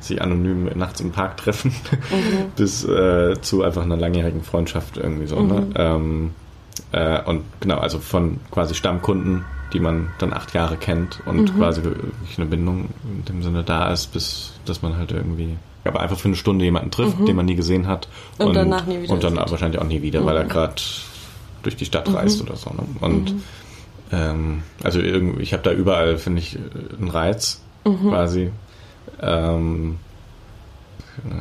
[0.00, 1.70] sich anonym nachts im Park treffen
[2.10, 2.50] mhm.
[2.56, 5.40] bis äh, zu einfach einer langjährigen Freundschaft irgendwie so.
[5.40, 5.60] Ne?
[5.60, 5.68] Mhm.
[5.68, 5.74] Ne?
[5.76, 6.30] Ähm,
[6.92, 11.58] äh, und genau, also von quasi Stammkunden die man dann acht Jahre kennt und mhm.
[11.58, 16.00] quasi wirklich eine Bindung in dem Sinne da ist, bis dass man halt irgendwie aber
[16.00, 17.26] einfach für eine Stunde jemanden trifft, mhm.
[17.26, 18.08] den man nie gesehen hat
[18.38, 20.26] und, und danach nie wieder und dann wahrscheinlich auch nie wieder, mhm.
[20.26, 20.80] weil er gerade
[21.62, 22.70] durch die Stadt reist oder so.
[22.70, 22.84] Ne?
[23.00, 23.34] Und
[24.12, 26.58] ähm, also irgendwie, ich habe da überall finde ich
[26.98, 28.50] einen Reiz quasi.
[29.20, 29.98] Ähm,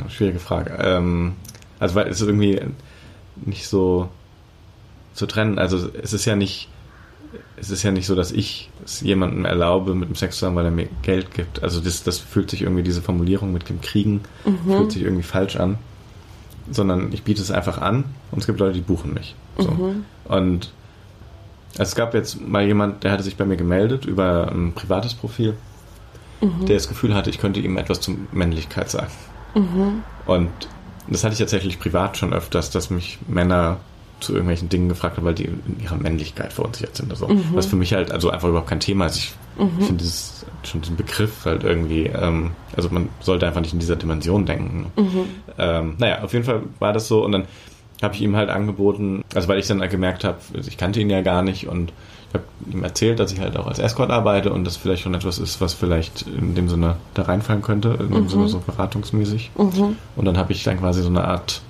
[0.10, 0.78] schwierige Frage.
[0.82, 1.36] Ähm,
[1.80, 2.60] also weil es ist irgendwie
[3.46, 4.10] nicht so
[5.14, 5.60] zu trennen.
[5.60, 6.70] Also es ist ja nicht,
[7.58, 10.56] es ist ja nicht so, dass ich es jemandem erlaube, mit dem Sex zu haben,
[10.56, 11.64] weil er mir Geld gibt.
[11.64, 14.78] Also das, das fühlt sich irgendwie, diese Formulierung mit dem Kriegen, mhm.
[14.78, 15.78] fühlt sich irgendwie falsch an.
[16.72, 19.36] Sondern ich biete es einfach an und es gibt Leute, die buchen mich.
[19.58, 19.72] So.
[19.72, 20.06] Mhm.
[20.26, 20.72] Und
[21.78, 25.56] es gab jetzt mal jemand, der hatte sich bei mir gemeldet über ein privates Profil,
[26.42, 26.66] mhm.
[26.66, 29.12] der das Gefühl hatte, ich könnte ihm etwas zur Männlichkeit sagen.
[29.56, 30.04] Mhm.
[30.26, 30.52] Und
[31.08, 33.80] das hatte ich tatsächlich privat schon öfters, dass mich Männer
[34.20, 37.12] zu irgendwelchen Dingen gefragt haben, weil die in ihrer Männlichkeit verunsichert sind.
[37.12, 37.44] Also, mhm.
[37.54, 39.18] Was für mich halt also einfach überhaupt kein Thema ist.
[39.18, 39.82] Ich mhm.
[39.82, 43.96] finde dieses, schon diesen Begriff halt irgendwie, ähm, also man sollte einfach nicht in dieser
[43.96, 44.92] Dimension denken.
[44.96, 45.26] Mhm.
[45.58, 47.46] Ähm, naja, auf jeden Fall war das so und dann
[48.02, 51.22] habe ich ihm halt angeboten, also weil ich dann gemerkt habe, ich kannte ihn ja
[51.22, 51.94] gar nicht und
[52.30, 55.14] ich habe ihm erzählt, dass ich halt auch als Escort arbeite und das vielleicht schon
[55.14, 58.30] etwas ist, was vielleicht in dem Sinne da reinfallen könnte, in dem mhm.
[58.30, 59.52] Sinne so beratungsmäßig.
[59.56, 59.98] Mhm.
[60.16, 61.62] Und dann habe ich dann quasi so eine Art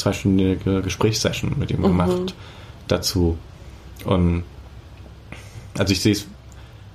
[0.00, 1.84] zweistündige Gesprächssession mit ihm mhm.
[1.84, 2.34] gemacht
[2.88, 3.38] dazu.
[4.04, 4.44] Und
[5.78, 6.26] also ich sehe es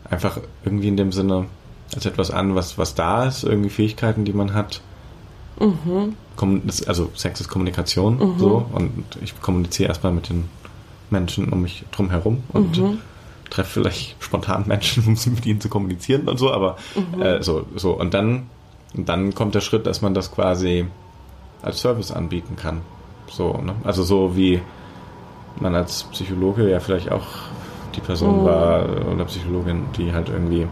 [0.09, 1.45] einfach irgendwie in dem Sinne
[1.93, 4.81] als etwas an, was, was da ist, irgendwie Fähigkeiten, die man hat.
[5.59, 6.15] Mhm.
[6.85, 8.39] Also Sex ist Kommunikation mhm.
[8.39, 10.49] so und ich kommuniziere erstmal mit den
[11.09, 12.97] Menschen um mich drum herum und mhm.
[13.49, 17.21] treffe vielleicht spontan Menschen, um mit ihnen zu kommunizieren und so, aber mhm.
[17.21, 17.91] äh, so, so.
[17.91, 18.49] Und dann,
[18.93, 20.87] und dann kommt der Schritt, dass man das quasi
[21.61, 22.81] als Service anbieten kann.
[23.27, 23.75] So, ne?
[23.83, 24.61] Also so wie
[25.59, 27.25] man als Psychologe ja vielleicht auch
[27.95, 28.45] die Person mhm.
[28.45, 30.67] war oder Psychologin, die halt irgendwie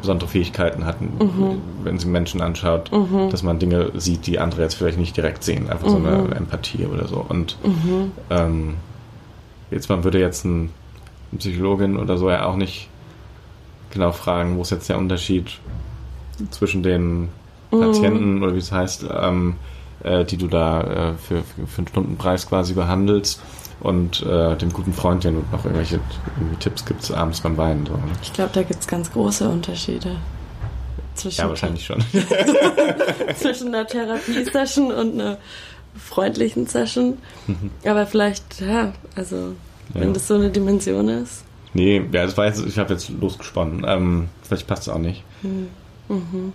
[0.00, 1.60] besondere Fähigkeiten hatten, mhm.
[1.82, 3.30] wenn sie Menschen anschaut, mhm.
[3.30, 5.68] dass man Dinge sieht, die andere jetzt vielleicht nicht direkt sehen.
[5.68, 6.32] Einfach so eine mhm.
[6.32, 7.24] Empathie oder so.
[7.28, 8.12] Und mhm.
[8.30, 8.74] ähm,
[9.70, 10.70] jetzt, man würde jetzt ein,
[11.32, 12.88] eine Psychologin oder so ja auch nicht
[13.90, 15.58] genau fragen, wo ist jetzt der Unterschied
[16.50, 17.28] zwischen den
[17.70, 17.80] mhm.
[17.80, 19.56] Patienten oder wie es heißt, ähm,
[20.02, 23.40] äh, die du da äh, für, für einen Stundenpreis quasi behandelst
[23.80, 26.00] und äh, dem guten Freund, den du noch irgendwelche
[26.60, 27.86] Tipps gibst abends beim Weinen.
[27.86, 27.92] So.
[27.92, 28.02] Ne?
[28.22, 30.16] Ich glaube, da gibt es ganz große Unterschiede.
[31.14, 31.98] Zwischen ja, wahrscheinlich schon.
[33.36, 35.38] zwischen einer Therapiesession und einer
[35.96, 37.18] freundlichen Session.
[37.46, 37.70] Mhm.
[37.84, 39.36] Aber vielleicht, ja, also
[39.94, 40.00] ja.
[40.00, 41.44] wenn das so eine Dimension ist.
[41.74, 43.84] Nee, ja, das war jetzt, ich habe jetzt losgesponnen.
[43.86, 45.22] Ähm, vielleicht passt es auch nicht.
[45.42, 45.68] Mhm.
[46.08, 46.52] Mhm.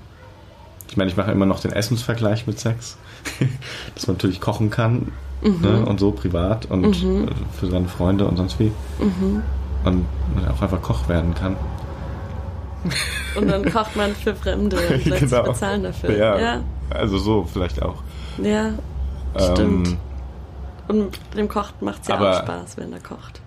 [0.89, 2.97] Ich meine, ich mache immer noch den Essensvergleich mit Sex.
[3.95, 5.61] Dass man natürlich kochen kann mhm.
[5.61, 7.29] ne, und so privat und mhm.
[7.59, 8.71] für seine Freunde und sonst wie.
[8.99, 9.43] Mhm.
[9.83, 10.05] Und
[10.35, 11.57] man auch einfach Koch werden kann.
[13.35, 15.43] Und dann kocht man für Fremde und lässt genau.
[15.43, 16.17] bezahlen dafür.
[16.17, 18.01] Ja, ja, Also so vielleicht auch.
[18.41, 18.71] Ja,
[19.37, 19.87] stimmt.
[19.87, 19.97] Ähm,
[20.87, 23.41] und dem Kocht macht es ja auch Spaß, wenn er kocht.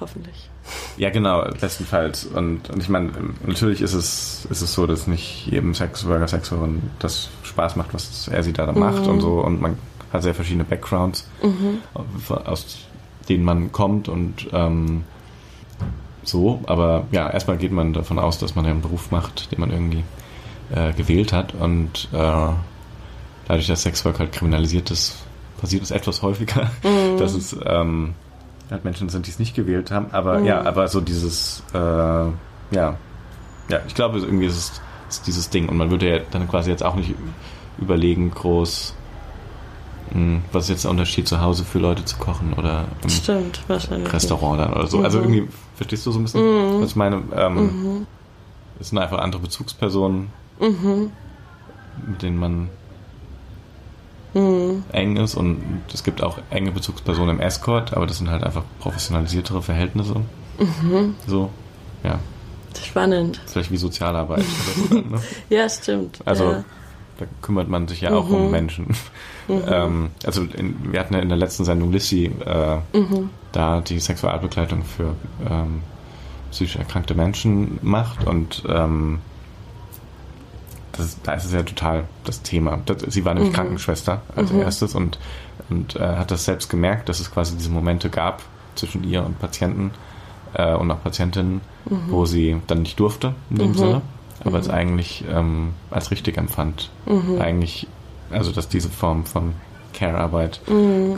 [0.00, 0.50] Hoffentlich.
[0.96, 2.24] Ja, genau, bestenfalls.
[2.24, 3.10] Und, und ich meine,
[3.46, 8.28] natürlich ist es, ist es so, dass nicht jedem Sexworker, Sexworkerin das Spaß macht, was
[8.28, 8.78] er sie da mhm.
[8.78, 9.40] macht und so.
[9.40, 9.76] Und man
[10.12, 11.78] hat sehr verschiedene Backgrounds, mhm.
[12.26, 12.78] aus
[13.28, 15.04] denen man kommt und ähm,
[16.22, 16.60] so.
[16.66, 20.04] Aber ja, erstmal geht man davon aus, dass man einen Beruf macht, den man irgendwie
[20.74, 21.54] äh, gewählt hat.
[21.54, 22.48] Und äh,
[23.48, 25.16] dadurch, dass Sexwork halt kriminalisiert ist,
[25.60, 27.18] passiert es etwas häufiger, mhm.
[27.18, 28.14] dass es ähm,
[28.84, 30.06] Menschen sind, die es nicht gewählt haben.
[30.12, 30.46] Aber mhm.
[30.46, 32.34] ja, aber so dieses, äh, ja,
[33.68, 34.82] ja, ich glaube, irgendwie ist es
[35.12, 35.68] ist dieses Ding.
[35.68, 37.14] Und man würde ja dann quasi jetzt auch nicht
[37.78, 38.94] überlegen, groß,
[40.10, 43.10] mh, hm, was ist jetzt der Unterschied zu Hause für Leute zu kochen oder im
[43.10, 44.98] Stimmt, Restaurant dann oder so.
[44.98, 45.04] Also mhm.
[45.04, 46.82] Also irgendwie, verstehst du so ein bisschen, mhm.
[46.82, 47.22] was ich meine?
[47.34, 48.06] Ähm, mhm.
[48.80, 51.12] Es sind einfach andere Bezugspersonen, mhm.
[52.06, 52.68] mit denen man
[54.34, 54.84] mhm.
[54.92, 58.64] eng ist und es gibt auch enge Bezugspersonen im Escort, aber das sind halt einfach
[58.80, 60.16] professionalisiertere Verhältnisse.
[60.58, 61.14] Mhm.
[61.26, 61.50] So,
[62.04, 62.18] ja.
[62.82, 63.40] Spannend.
[63.46, 64.42] Vielleicht wie Sozialarbeit.
[64.42, 65.22] so dann, ne?
[65.50, 66.20] ja, stimmt.
[66.24, 66.64] Also ja.
[67.18, 68.34] da kümmert man sich ja auch mhm.
[68.34, 68.86] um Menschen.
[68.86, 68.94] Mhm.
[69.48, 73.28] Ähm, also in, wir hatten ja in der letzten Sendung Lissy äh, mhm.
[73.50, 75.82] da die Sexualbegleitung für ähm,
[76.52, 79.18] psychisch erkrankte Menschen macht und ähm,
[80.92, 82.80] das, da ist es ja total das Thema.
[82.86, 83.56] Das, sie war nämlich mhm.
[83.56, 84.60] Krankenschwester als mhm.
[84.60, 85.18] erstes und,
[85.70, 88.42] und äh, hat das selbst gemerkt, dass es quasi diese Momente gab
[88.74, 89.92] zwischen ihr und Patienten
[90.54, 92.00] äh, und auch Patientinnen, mhm.
[92.08, 93.74] wo sie dann nicht durfte in dem mhm.
[93.74, 94.02] Sinne,
[94.44, 94.74] aber es mhm.
[94.74, 96.90] eigentlich ähm, als richtig empfand.
[97.06, 97.40] Mhm.
[97.40, 97.86] Eigentlich,
[98.30, 99.54] also dass diese Form von
[99.94, 100.60] Care-Arbeit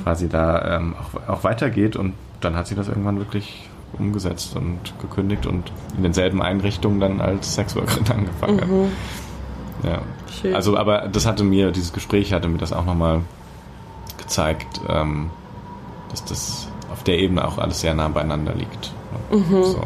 [0.02, 4.78] quasi da ähm, auch, auch weitergeht und dann hat sie das irgendwann wirklich umgesetzt und
[5.00, 8.82] gekündigt und in denselben Einrichtungen dann als Sexworkerin angefangen.
[8.82, 8.92] Mhm.
[9.82, 10.02] Ja.
[10.40, 10.54] Schön.
[10.54, 13.20] Also, aber das hatte mir, dieses Gespräch hatte mir das auch nochmal
[14.18, 15.30] gezeigt, ähm,
[16.10, 18.92] dass das auf der Ebene auch alles sehr nah beieinander liegt.
[19.30, 19.62] Mhm.
[19.64, 19.82] So.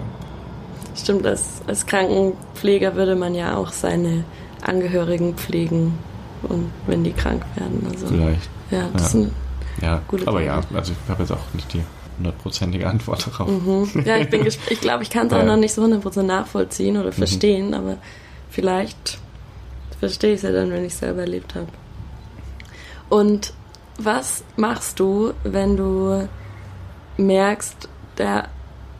[0.95, 4.25] Stimmt, als, als Krankenpfleger würde man ja auch seine
[4.63, 5.97] Angehörigen pflegen
[6.43, 7.87] und wenn die krank werden.
[7.91, 8.49] Also Vielleicht.
[8.71, 9.21] ja, das Ja.
[9.21, 9.31] ist
[9.81, 11.83] Ja, aber ja, also ich habe jetzt auch nicht die
[12.19, 13.49] hundertprozentige Antwort darauf.
[13.49, 13.89] Mhm.
[14.05, 15.45] Ja, ich bin ich glaube, ich kann es auch Ja.
[15.45, 17.97] noch nicht so 100% nachvollziehen oder verstehen, aber
[18.51, 19.19] vielleicht
[19.99, 21.69] verstehe ich es ja dann, wenn ich es selber erlebt habe.
[23.09, 23.53] Und
[23.99, 26.29] was machst du, wenn du
[27.17, 28.49] merkst, der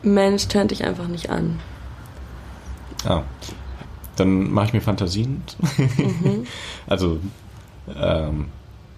[0.03, 1.59] Mensch tönt dich einfach nicht an?
[3.05, 3.23] Ah.
[4.15, 5.43] Dann mache ich mir Fantasien.
[5.77, 6.45] Mhm.
[6.87, 7.19] Also,
[7.95, 8.49] ähm,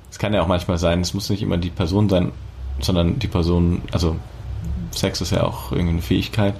[0.10, 2.32] es kann ja auch manchmal sein, es muss nicht immer die Person sein,
[2.80, 4.16] sondern die Person, also
[4.92, 6.56] Sex ist ja auch irgendwie eine Fähigkeit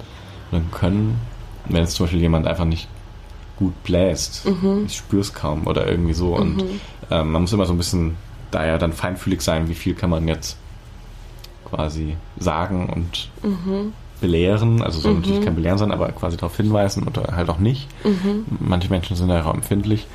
[0.52, 1.20] ein Können.
[1.66, 2.88] Wenn jetzt zum Beispiel jemand einfach nicht
[3.62, 4.84] gut bläst, Mhm.
[4.86, 6.34] ich spüre es kaum oder irgendwie so.
[6.36, 6.62] Und
[7.10, 8.16] ähm, man muss immer so ein bisschen
[8.50, 10.56] da ja dann feinfühlig sein, wie viel kann man jetzt
[11.70, 13.92] quasi sagen und Mhm.
[14.20, 14.82] belehren.
[14.82, 17.88] Also soll natürlich kein Belehren sein, aber quasi darauf hinweisen oder halt auch nicht.
[18.04, 18.44] Mhm.
[18.60, 20.06] Manche Menschen sind ja auch empfindlich.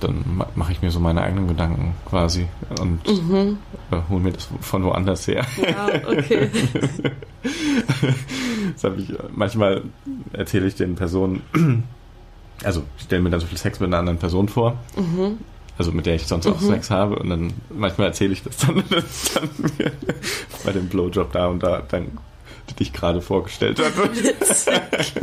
[0.00, 2.46] Dann ma- mache ich mir so meine eigenen Gedanken quasi
[2.80, 3.58] und Mhm.
[3.92, 5.44] äh, hole mir das von woanders her.
[5.60, 6.50] Ja, okay.
[8.74, 9.82] Das habe ich äh, manchmal
[10.32, 11.42] erzähle ich den Personen,
[12.64, 15.38] also ich stelle mir dann so viel Sex mit einer anderen Person vor, Mhm.
[15.78, 18.82] also mit der ich sonst auch Sex habe und dann manchmal erzähle ich das dann,
[18.90, 19.48] dass dann
[20.64, 22.18] bei dem Blowjob da und da dann
[22.78, 24.08] dich gerade vorgestellt habe.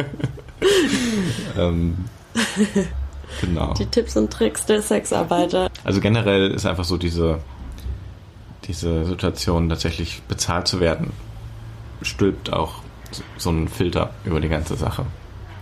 [1.58, 1.97] ähm,
[3.41, 3.73] genau.
[3.73, 5.69] Die Tipps und Tricks der Sexarbeiter.
[5.84, 7.39] Also generell ist einfach so diese,
[8.65, 11.12] diese Situation, tatsächlich bezahlt zu werden,
[12.02, 12.75] stülpt auch
[13.12, 15.06] so- so einen Filter über die ganze Sache.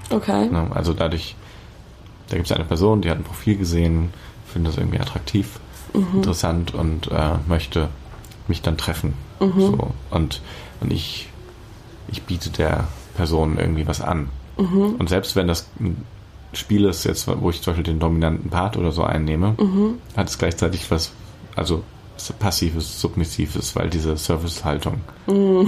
[0.09, 0.49] Okay.
[0.49, 0.69] Ne?
[0.73, 1.35] Also dadurch,
[2.29, 4.09] da gibt es eine Person, die hat ein Profil gesehen,
[4.45, 5.59] findet das irgendwie attraktiv,
[6.13, 7.89] interessant und äh, möchte
[8.47, 9.13] mich dann treffen.
[9.59, 9.91] So.
[10.09, 10.41] Und,
[10.81, 11.29] und ich,
[12.07, 14.29] ich biete der Person irgendwie was an.
[14.99, 16.05] Und selbst wenn das ein
[16.53, 19.55] Spiel ist, jetzt, wo ich zum Beispiel den dominanten Part oder so einnehme,
[20.15, 21.11] hat es gleichzeitig was,
[21.55, 21.83] also
[22.39, 25.01] passives, submissives, weil diese Servicehaltung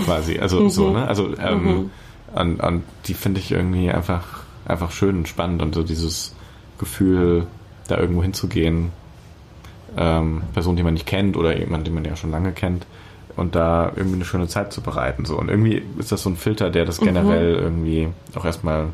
[0.05, 1.07] quasi, also so, ne?
[1.07, 1.91] Also ähm,
[2.33, 6.33] und, und die finde ich irgendwie einfach, einfach schön und spannend und so dieses
[6.79, 7.45] Gefühl,
[7.87, 8.91] da irgendwo hinzugehen,
[9.97, 12.85] ähm, Person, die man nicht kennt oder jemand, den man ja schon lange kennt
[13.35, 15.25] und da irgendwie eine schöne Zeit zu bereiten.
[15.25, 15.37] So.
[15.37, 18.87] Und irgendwie ist das so ein Filter, der das generell irgendwie auch erstmal,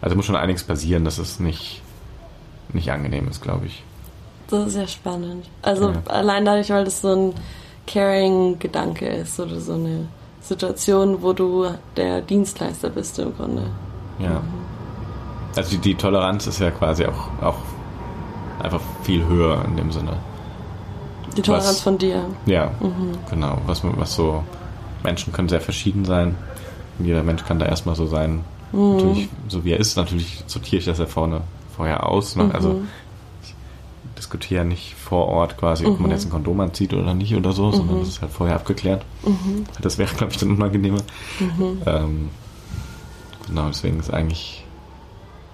[0.00, 1.82] also muss schon einiges passieren, dass es nicht,
[2.72, 3.82] nicht angenehm ist, glaube ich.
[4.50, 5.46] Das ist ja spannend.
[5.62, 6.02] Also Ja.
[6.06, 7.34] allein dadurch, weil das so ein
[7.86, 10.06] Caring-Gedanke ist oder so eine
[10.40, 13.62] Situation, wo du der Dienstleister bist im Grunde.
[14.18, 14.42] Ja.
[15.56, 17.56] Also die, die Toleranz ist ja quasi auch, auch
[18.62, 20.16] einfach viel höher in dem Sinne.
[21.36, 22.24] Die Toleranz Was- von dir.
[22.46, 22.70] Ja,
[23.30, 23.58] genau.
[23.66, 24.42] Was, was so,
[25.02, 26.34] Menschen können sehr verschieden sein.
[26.98, 28.44] Jeder Mensch kann da erstmal so sein.
[28.72, 31.42] Natürlich, so wie er ist, natürlich sortiere ich das ja vorne
[31.76, 32.36] vorher aus.
[32.36, 32.50] Ne?
[32.52, 32.80] Also
[33.44, 33.54] ich
[34.18, 37.70] diskutiere nicht vor Ort quasi, ob man jetzt ein Kondom anzieht oder nicht oder so,
[37.70, 39.04] sondern das ist halt vorher abgeklärt.
[39.80, 41.00] Das wäre, glaube ich, dann unangenehmer.
[41.86, 42.30] Ähm,
[43.46, 44.64] genau, deswegen ist eigentlich,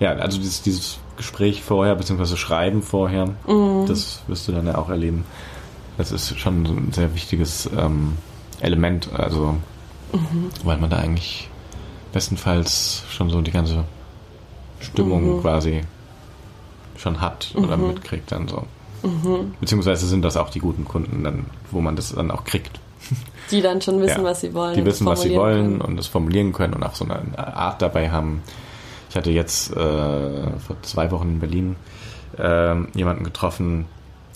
[0.02, 3.30] ja, also dieses, dieses Gespräch vorher, beziehungsweise Schreiben vorher,
[3.86, 5.24] das wirst du dann ja auch erleben.
[5.98, 8.16] Das ist schon ein sehr wichtiges ähm,
[8.60, 9.56] Element, also
[10.64, 11.48] weil man da eigentlich
[12.12, 13.84] bestenfalls schon so die ganze
[14.80, 15.82] Stimmung quasi
[16.96, 18.64] schon hat oder mitkriegt dann so.
[19.60, 22.80] Beziehungsweise sind das auch die guten Kunden dann, wo man das dann auch kriegt.
[23.50, 24.24] Die dann schon wissen, Ja.
[24.24, 24.76] was sie wollen.
[24.76, 25.80] Die wissen, was sie wollen können.
[25.80, 28.42] und das formulieren können und auch so eine Art dabei haben.
[29.12, 31.76] Ich hatte jetzt äh, vor zwei Wochen in Berlin
[32.38, 33.84] ähm, jemanden getroffen,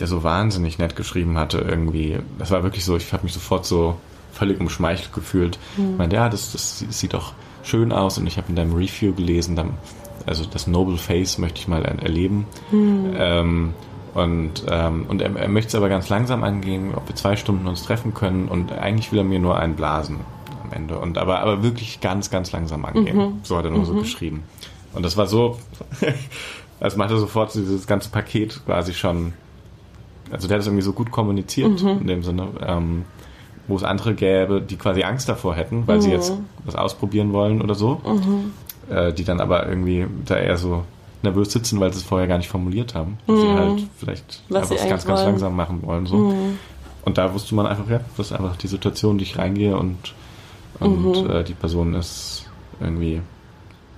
[0.00, 2.18] der so wahnsinnig nett geschrieben hatte irgendwie.
[2.38, 3.96] Das war wirklich so, ich habe mich sofort so
[4.32, 5.58] völlig umschmeichelt gefühlt.
[5.78, 9.14] Ich meinte, ja, das, das sieht doch schön aus und ich habe in deinem Review
[9.14, 9.78] gelesen, dann,
[10.26, 12.44] also das Noble Face möchte ich mal er erleben.
[13.16, 13.72] Ähm,
[14.12, 17.66] und ähm, und er, er möchte es aber ganz langsam angehen, ob wir zwei Stunden
[17.66, 20.20] uns treffen können und eigentlich will er mir nur einen blasen
[20.62, 20.98] am Ende.
[20.98, 23.16] Und aber, aber wirklich ganz, ganz langsam angehen.
[23.42, 24.42] So hat er nur so geschrieben.
[24.96, 25.58] Und das war so,
[26.80, 29.34] das machte sofort so dieses ganze Paket quasi schon,
[30.30, 33.04] also der hat es irgendwie so gut kommuniziert in dem Sinne, ähm,
[33.68, 36.32] wo es andere gäbe, die quasi Angst davor hätten, weil sie jetzt
[36.64, 38.00] was ausprobieren wollen oder so,
[38.90, 40.84] äh, die dann aber irgendwie da eher so
[41.22, 44.70] nervös sitzen, weil sie es vorher gar nicht formuliert haben, dass sie halt vielleicht Was
[44.70, 45.28] einfach ganz, ganz wollen.
[45.30, 46.06] langsam machen wollen.
[46.06, 46.34] So.
[47.04, 50.14] Und da wusste man einfach, ja, das ist einfach die Situation, die ich reingehe und,
[50.80, 52.46] und äh, die Person ist
[52.80, 53.20] irgendwie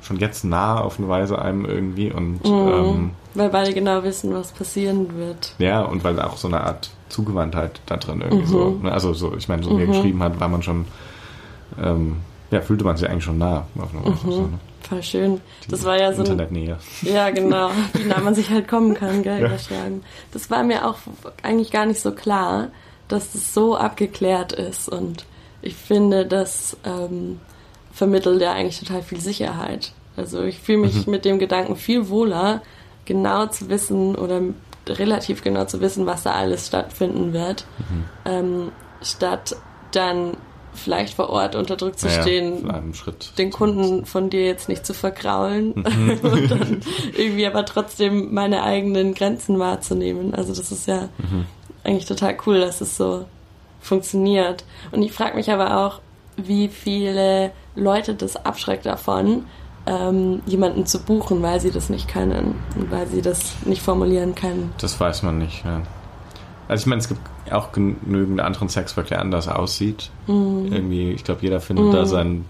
[0.03, 2.69] schon jetzt nah auf eine Weise einem irgendwie und Mhm.
[2.73, 5.55] ähm, Weil beide genau wissen, was passieren wird.
[5.59, 8.93] ja, und weil auch so eine Art Zugewandtheit da drin irgendwie so, ne?
[8.93, 10.85] also so, ich meine, so wie er geschrieben hat, war man schon,
[11.83, 12.17] ähm,
[12.51, 14.59] ja, fühlte man sich eigentlich schon nah auf eine Weise, so, ne?
[14.89, 15.41] Voll schön.
[15.69, 16.79] Das war ja so Internetnähe.
[17.03, 17.71] Ja, genau.
[17.93, 20.03] Wie nah man sich halt kommen kann, gell, überschlagen.
[20.33, 20.97] Das war mir auch
[21.43, 22.69] eigentlich gar nicht so klar,
[23.09, 24.89] dass das so abgeklärt ist.
[24.89, 25.27] Und
[25.61, 27.41] ich finde, das ähm,
[27.93, 29.93] vermittelt ja eigentlich total viel Sicherheit.
[30.17, 32.63] Also ich fühle mich mit dem Gedanken viel wohler,
[33.05, 34.41] genau zu wissen oder
[34.89, 37.67] relativ genau zu wissen, was da alles stattfinden wird,
[38.25, 38.73] ähm,
[39.03, 39.57] statt
[39.93, 40.37] dann
[40.75, 42.71] vielleicht vor Ort unter Druck zu Ja, stehen,
[43.37, 45.73] den Kunden von dir jetzt nicht zu vergraulen
[46.23, 46.81] und dann
[47.17, 50.35] irgendwie aber trotzdem meine eigenen Grenzen wahrzunehmen.
[50.35, 51.09] Also das ist ja
[51.85, 53.25] eigentlich total cool, dass es so
[53.81, 54.65] funktioniert.
[54.93, 56.01] Und ich frage mich aber auch,
[56.37, 59.45] wie viele Leute das abschreckt davon,
[59.87, 64.35] ähm, jemanden zu buchen, weil sie das nicht können und weil sie das nicht formulieren
[64.35, 64.73] können.
[64.81, 65.65] Das weiß man nicht.
[65.65, 65.81] Ja.
[66.69, 70.11] Also ich meine, es gibt auch genügend anderen Sexwork, der anders aussieht.
[70.27, 70.71] Mhm.
[70.71, 72.45] Irgendwie, ich glaube, jeder findet da seinen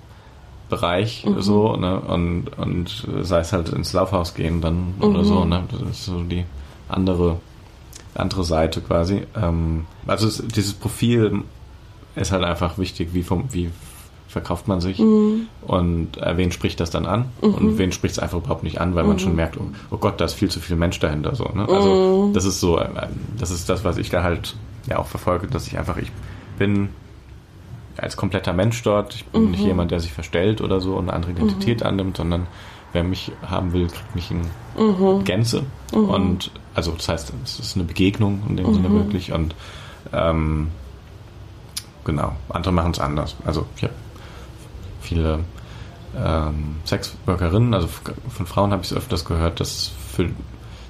[0.68, 1.40] Bereich Mhm.
[1.40, 2.00] so, ne?
[2.00, 5.24] Und, und sei es halt ins Laufhaus gehen dann oder Mhm.
[5.24, 5.62] so, ne?
[5.70, 6.44] Das ist so die
[6.88, 7.36] andere,
[8.14, 9.22] andere Seite quasi.
[9.40, 11.42] Ähm, also es, dieses Profil
[12.16, 13.70] ist halt einfach wichtig, wie vom, wie
[14.28, 14.98] verkauft man sich.
[14.98, 15.48] Mhm.
[15.66, 17.26] und äh, wen spricht das dann an?
[17.40, 20.20] Und wen spricht es einfach überhaupt nicht an, weil man schon merkt, oh, oh Gott,
[20.20, 21.34] da ist viel zu viel Mensch dahinter.
[21.34, 21.66] So, ne?
[21.68, 22.88] Also das ist so, äh,
[23.38, 24.54] das ist das, was ich da halt
[24.86, 26.12] ja auch verfolge, dass ich einfach, ich
[26.58, 26.90] bin
[27.96, 31.14] als kompletter Mensch dort, ich bin nicht jemand, der sich verstellt oder so und eine
[31.14, 32.46] andere Identität annimmt, sondern
[32.92, 34.42] wer mich haben will, kriegt mich in
[35.24, 35.64] Gänze.
[35.92, 39.32] Und also das heißt, es ist eine Begegnung in dem Sinne wirklich.
[39.32, 39.54] Und
[40.12, 40.68] ähm,
[42.04, 43.36] genau, andere machen es anders.
[43.44, 43.94] Also ich habe
[45.08, 45.40] viele
[46.16, 47.88] ähm, Sexworkerinnen, also
[48.28, 50.30] von Frauen habe ich es öfters gehört, dass für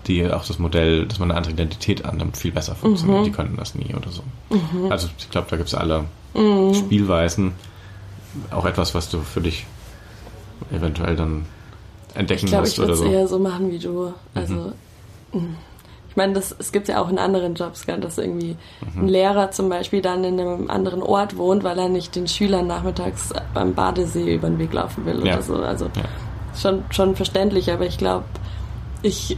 [0.07, 3.27] die auch das Modell, dass man eine andere Identität annimmt, viel besser funktioniert.
[3.27, 4.23] Die können das nie oder so.
[4.89, 6.05] Also ich glaube, da gibt es alle
[6.73, 7.53] Spielweisen.
[8.51, 9.67] Auch etwas, was du für dich
[10.71, 11.47] eventuell dann
[12.15, 13.13] entdecken Ich glaube, musst ich würde oder es so.
[13.13, 14.13] eher so machen wie du.
[14.35, 14.73] Also,
[15.33, 15.41] mh.
[16.19, 18.57] Ich meine, das, es gibt ja auch in anderen Jobs, dass irgendwie
[18.97, 19.03] Mhm.
[19.05, 22.67] ein Lehrer zum Beispiel dann in einem anderen Ort wohnt, weil er nicht den Schülern
[22.67, 25.35] nachmittags beim Badesee über den Weg laufen will Ja.
[25.35, 25.55] oder so.
[25.55, 26.03] Also Ja.
[26.61, 28.25] schon, schon verständlich, aber ich glaube,
[29.03, 29.37] ich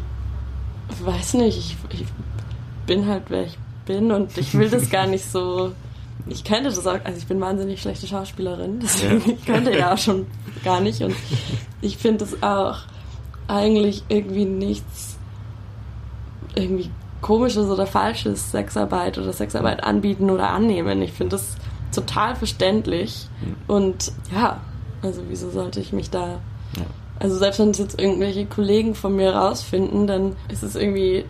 [1.05, 2.07] weiß nicht, ich, ich
[2.87, 5.73] bin halt, wer ich bin und ich will das gar nicht so.
[6.29, 9.35] Ich könnte das auch, also ich bin wahnsinnig schlechte Schauspielerin, deswegen Ja.
[9.38, 10.27] ich könnte ja auch schon
[10.64, 11.14] gar nicht und
[11.83, 12.79] ich finde es auch
[13.49, 15.10] eigentlich irgendwie nichts
[16.57, 21.03] irgendwie komisches oder falsches Sexarbeit oder Sexarbeit anbieten oder annehmen.
[21.03, 21.57] Ich finde das
[21.95, 23.29] total verständlich
[23.67, 24.59] und ja,
[25.03, 26.39] also wieso sollte ich mich da
[26.77, 26.85] Ja.
[27.19, 31.25] also selbst wenn es jetzt irgendwelche Kollegen von mir rausfinden, dann ist es irgendwie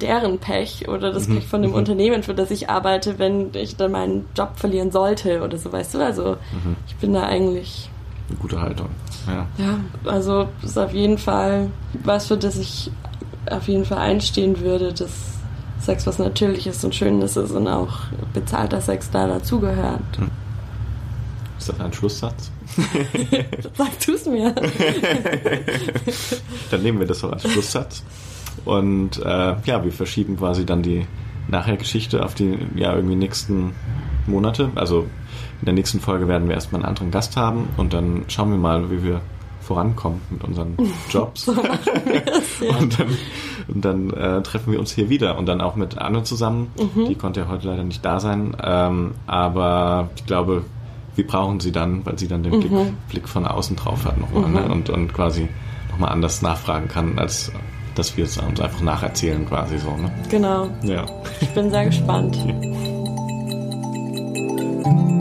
[0.00, 3.92] deren Pech oder das Pech von dem Unternehmen, für das ich arbeite, wenn ich dann
[3.92, 6.04] meinen Job verlieren sollte oder so, weißt du?
[6.04, 6.36] Also
[6.86, 7.88] ich bin da eigentlich,
[8.28, 8.88] Eine gute Haltung.
[9.26, 9.46] Ja.
[9.58, 9.78] ja,
[10.10, 11.70] also ist auf jeden Fall
[12.04, 12.90] was, für das ich
[13.50, 15.10] auf jeden Fall einstehen würde, dass
[15.80, 17.98] Sex was Natürliches und Schönes ist und auch
[18.32, 20.00] bezahlter Sex da dazugehört.
[21.58, 22.50] Ist das ein Schlusssatz?
[23.74, 24.54] Sag du's mir.
[26.70, 28.02] Dann nehmen wir das doch als Schlusssatz.
[28.64, 31.06] Und äh, ja, wir verschieben quasi dann die
[31.48, 33.72] Nachhergeschichte auf die ja irgendwie nächsten
[34.26, 34.70] Monate.
[34.74, 35.06] Also
[35.60, 38.58] in der nächsten Folge werden wir erstmal einen anderen Gast haben und dann schauen wir
[38.58, 39.20] mal, wie wir
[39.66, 40.76] vorankommen mit unseren
[41.10, 41.48] Jobs.
[41.48, 43.08] Und dann,
[43.68, 46.70] und dann äh, treffen wir uns hier wieder und dann auch mit Anne zusammen.
[47.08, 50.64] Die konnte ja heute leider nicht da sein, ähm, aber ich glaube,
[51.16, 52.72] wir brauchen sie dann, weil sie dann den Blick,
[53.08, 54.68] Blick von außen drauf hat nochmal ne?
[54.68, 55.48] und, und quasi
[55.90, 57.50] nochmal anders nachfragen kann, als
[57.94, 59.96] dass wir es uns einfach nacherzählen quasi so.
[59.96, 60.12] Ne?
[60.30, 60.68] Genau.
[60.82, 61.06] Ja.
[61.40, 62.38] Ich bin sehr gespannt.